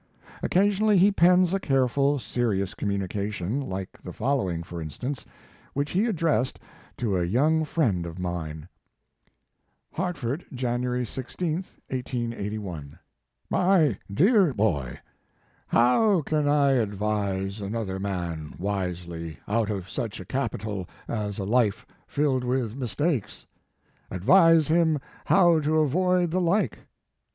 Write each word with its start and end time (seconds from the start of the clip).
Occasionally 0.41 0.97
he 0.97 1.11
pens 1.11 1.53
a 1.53 1.59
careful, 1.59 2.17
serious 2.17 2.73
communication, 2.73 3.61
like 3.61 4.01
the 4.03 4.11
following, 4.11 4.63
for 4.63 4.81
instance, 4.81 5.27
which 5.75 5.91
he 5.91 6.07
addressed 6.07 6.59
to 6.97 7.15
a 7.15 7.23
young 7.23 7.63
friend 7.63 8.07
of 8.07 8.17
mine; 8.17 8.67
12 9.93 9.99
Mark 9.99 10.15
Twain 10.15 10.39
Hartford, 10.41 10.45
Jan. 10.53 11.05
16, 11.05 11.53
1881. 11.91 12.97
"MY 13.51 13.99
DEAR 14.11 14.55
BOY: 14.55 14.97
How 15.67 16.23
can 16.23 16.47
I 16.47 16.71
advise 16.71 17.61
another 17.61 17.99
man 17.99 18.55
wisely, 18.57 19.37
out 19.47 19.69
of 19.69 19.87
such 19.87 20.19
a 20.19 20.25
capital 20.25 20.89
as 21.07 21.37
a 21.37 21.45
life 21.45 21.85
filled 22.07 22.43
with 22.43 22.75
mistakes? 22.75 23.45
Advise 24.09 24.67
him 24.67 24.97
how 25.25 25.59
to 25.59 25.79
avoid 25.79 26.31
the 26.31 26.41
like? 26.41 26.87